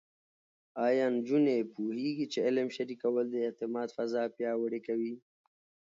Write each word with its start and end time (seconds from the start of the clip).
ایا 0.85 1.05
نجونې 1.17 1.57
پوهېږي 1.75 2.25
چې 2.33 2.39
علم 2.47 2.67
شریکول 2.75 3.25
د 3.29 3.35
اعتماد 3.47 3.89
فضا 3.97 4.23
پیاوړې 4.35 4.79
کوي؟ 4.87 5.15